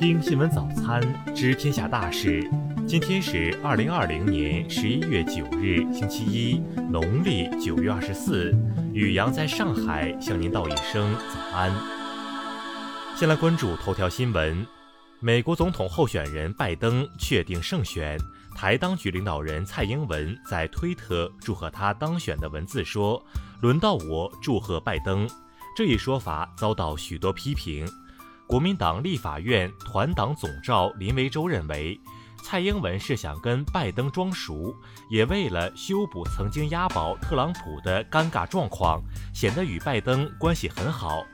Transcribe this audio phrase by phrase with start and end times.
[0.00, 0.98] 听新闻早餐，
[1.34, 2.50] 知天下大事。
[2.88, 6.58] 今天是二零二零年十一月九日，星期一，
[6.90, 8.50] 农历九月二十四。
[8.94, 11.70] 雨阳在上海向您道一声早安。
[13.14, 14.66] 先来关注头条新闻：
[15.18, 18.16] 美国总统候选人拜登确定胜选，
[18.56, 23.22] 台当局领导人蔡英文在推特祝贺他当选的文字说
[23.60, 25.28] ：“轮到我祝贺拜登。”
[25.76, 27.86] 这一说法遭到许多批评。
[28.50, 31.96] 国民党立法院团党总召林维洲认为，
[32.42, 34.74] 蔡英文是想跟拜登装熟，
[35.08, 39.00] 也为了修补曾经押宝特朗普的尴尬状况，
[39.32, 41.24] 显得与拜登关系很好。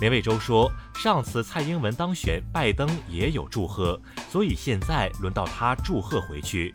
[0.00, 6.74] 林维洲说，上次蔡英文当选，拜登也有祝贺，所以现在轮到他祝贺回去。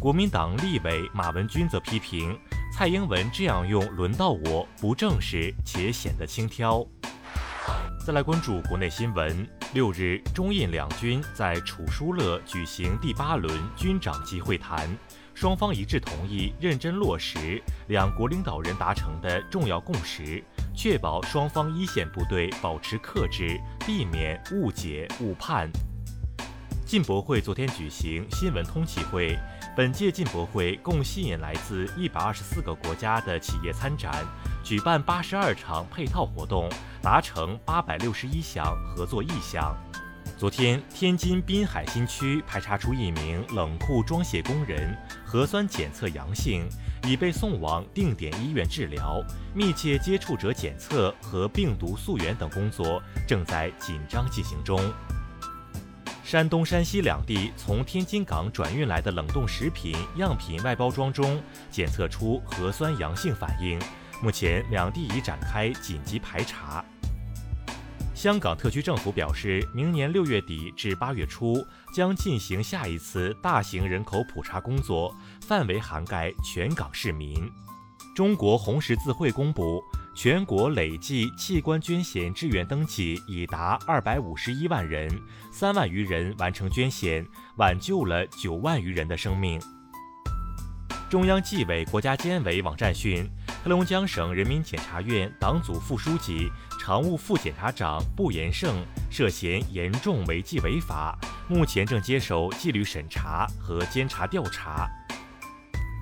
[0.00, 2.34] 国民党立委马文君则批评
[2.72, 6.88] 蔡英文这样用“轮到我”不正式，且显得轻佻。
[8.08, 9.46] 再来关注国内新闻。
[9.74, 14.88] 六日，中印两军在楚舒勒举行第八轮军长级会谈，
[15.34, 20.42] 双方一致同意认真落实两国领导人达成的重要共识，
[20.74, 25.70] 确保双方一线部队保持克制，避免误解误判。
[26.88, 29.38] 进博会昨天举行新闻通气会，
[29.76, 34.24] 本届进博会共吸引来自一百二十四个国家的企业参展。
[34.64, 36.66] 举办八十二场配套活动，
[37.02, 39.76] 达成八百六十一项合作意向。
[40.38, 46.66] 昨天，天津滨海新区排查出一名冷库装卸工人核酸检测阳性，
[47.04, 49.22] 已被送往定点医院治疗。
[49.52, 54.80] 密切接触者检测和病毒溯源等工作正在紧张进行中。
[56.28, 63.80] 山东、山西两地从天津港转运来的冷冻食品样品外包装中检测出核酸阳性反应。
[64.22, 66.84] 目前，两地已展开紧急排查。
[68.14, 77.50] 香港特区政府表示，明年六月底至八月初将进行下一次大型人口普查工作，范围涵盖全港市民。
[78.14, 79.82] 中国红十字会公布，
[80.20, 85.08] 全国累计器官捐献志愿登记已达二百五十一万人，
[85.52, 87.24] 三万余人完成捐献，
[87.56, 89.62] 挽救了九万余人的生命。
[91.08, 93.30] 中央纪委国家监委网站讯。
[93.62, 96.50] 黑龙江省人民检察院党组副书记、
[96.80, 101.16] 常务副检察长布延胜涉嫌严重违纪违法，
[101.48, 104.88] 目前正接受纪律审查和监察调查。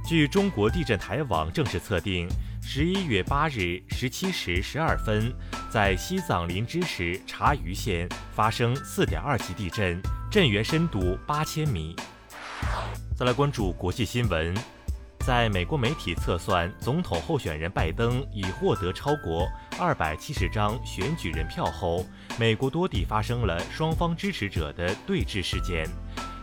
[0.08, 2.28] 据中国地震台网正式测定，
[2.68, 5.32] 十一月八日十七时十二分，
[5.70, 11.94] 在西藏林芝市察隅县发生四点二级地震，震源深度八千米。
[13.16, 14.52] 再来关注国际新闻。
[15.20, 19.48] 在美国媒体测算，总统候选人拜登已获得超过
[19.78, 22.04] 二百七十张选举人票后，
[22.36, 25.88] 美国多地发生了双方支持者的对峙事件。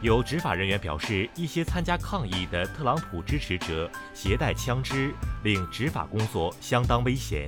[0.04, 5.14] 有执法人员表示，一些参加抗议的特朗普支持者携带枪支，
[5.46, 7.48] 令执法工作相当危险。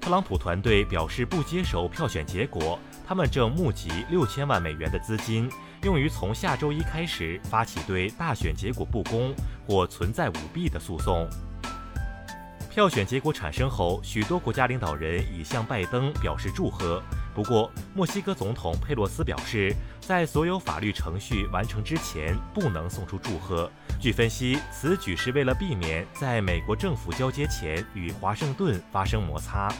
[0.00, 5.50] 特朗普团队表示不接受票选结果，他们正募集六千万美元的资金。
[5.82, 9.34] 用于从下周一开始发起对大选结果不公
[9.66, 11.28] 或存在舞弊的诉讼。
[12.70, 17.02] 票选结果产生后，许多国家领导人已向拜登表示祝贺。
[17.38, 23.70] 不过，墨西哥总统佩洛斯表示，在所有法律程序完成之前，不能送出祝贺。
[24.00, 29.72] 据分析，此举是为了避免在美国政府交接前与华盛顿发生摩擦。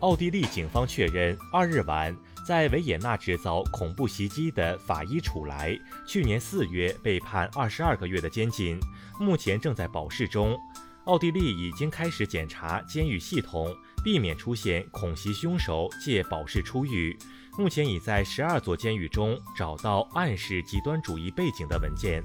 [0.00, 2.12] 奥地利警方确认，二日晚。
[2.44, 8.76] 在维也纳制造恐怖袭击的法医楚莱，去年四月被判二十二个月的监禁，
[9.20, 10.58] 目前正在保释中。
[11.04, 13.72] 奥地利已经开始检查监狱系统，
[14.02, 17.16] 避免出现恐袭凶手借保释出狱。
[17.58, 22.22] 目前已在十二座监狱中找到暗示极端主义背景的文件。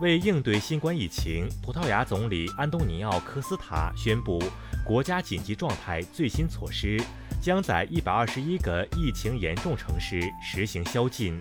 [0.00, 4.42] 为应对新冠疫情，葡萄牙总理安东尼奥·科斯塔宣布
[4.86, 7.00] 国家紧急状态最新措施。
[7.40, 11.40] 将在一百二十一个疫情严重城市实行宵禁。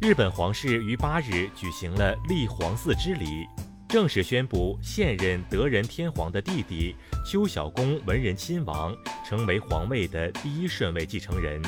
[0.00, 3.46] 日本皇室于八日举行了立皇嗣之礼，
[3.88, 6.94] 正式宣布现任德仁天皇的弟弟
[7.24, 8.94] 秋小宫文仁亲王
[9.26, 11.62] 成为皇位的第一顺位继承人。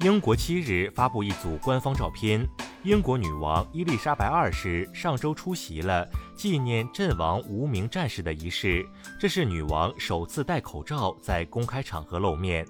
[0.00, 2.46] 英国七日发布一组官方照片。
[2.82, 8.86] 英国女王伊丽莎白二世上周出席了纪念阵亡无名战士的仪式，
[9.20, 12.64] 这是女王首次戴口罩在公开场合露面。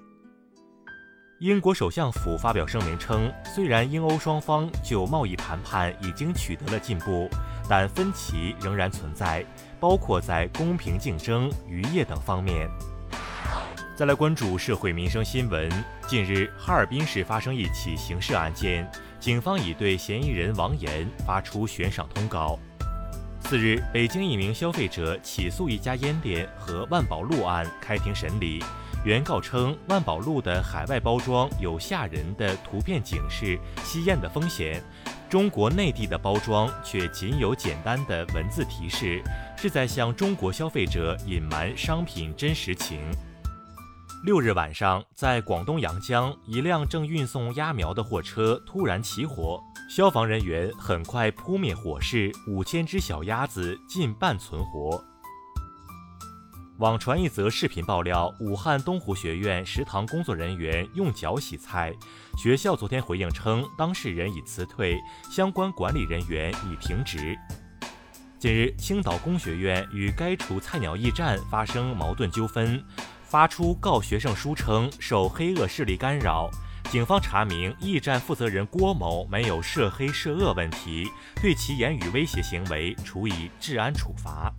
[1.39, 7.29] 英国首相府发表声明称，虽然英欧双方就贸易谈判已经取得了进步，
[7.69, 9.45] 但分歧仍然存在，
[9.79, 12.69] 包括在公平竞争、渔业等方面。
[13.95, 15.69] 再来关注社会民生新闻。
[16.07, 22.59] 近日，哈尔滨市发生一起刑事案件，警方已对嫌疑人王岩发出悬赏通告。
[23.41, 28.63] 次日，北京一名消费者起诉一家烟店和万宝路案开庭审理。
[29.05, 34.83] 原告称，万宝路的海外包装有吓人的图片警示吸烟的风险，
[35.29, 39.23] 中国内地的包装却仅有简单的文字提示，
[39.55, 42.99] 是在向中国消费者隐瞒商品真实情。
[44.25, 55.01] 六日晚上，在广东阳江，一辆正运送鸭苗的货车突然起火，消防人员很快扑灭火势，五千只小鸭子近半存活。
[56.79, 61.91] 网传一则视频爆料，武汉东湖学院食堂工作人员用脚洗菜，
[62.37, 64.95] 学校昨天回应称，当事人已辞退，
[65.31, 67.35] 相关管理人员已停职。
[68.37, 72.83] 近日，青岛工学院与该处菜鸟驿站发生矛盾纠纷。
[73.23, 76.47] 发出告学生书称受黑恶势力干扰，
[76.91, 81.09] 警方查明驿站负责人郭某没有涉黑涉恶问题，
[81.41, 84.53] 对其言语威胁行为处以治安处罚。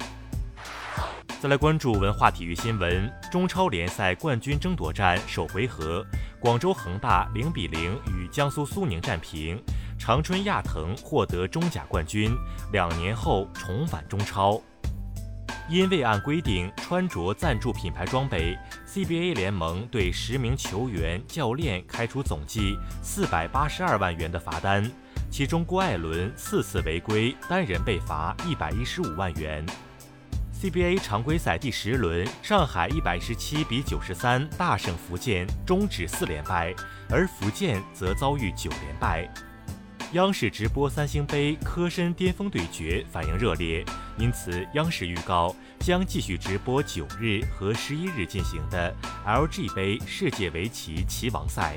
[1.41, 6.05] 再来关注文化体育新闻，中超联赛冠军争夺战首回合，
[6.41, 9.63] 广州恒大零比零与江苏苏宁战平，
[9.97, 12.37] 长春亚腾获得中甲冠军，
[12.73, 14.61] 两年后重返中超。
[15.69, 18.59] 因未按规定穿着赞助品牌装备
[18.89, 24.91] ，CBA 联盟对十名球员、教练开出总计四百八十二万元的罚单，
[25.31, 29.65] 其中郭艾伦四次违规，单人被罚一百一十五万元。
[30.61, 36.75] CBA 常规赛第十轮，上海一百一十七比九十三大胜福建，终止四连败，
[37.09, 39.33] 而福建则遭遇九连败。
[40.15, 43.85] 央视直播三星杯科申巅峰对决，反应热烈。
[44.19, 48.93] 因此，央视预告将继续直播九日和十一日进行的
[49.25, 51.77] LG 杯世界围棋棋王赛。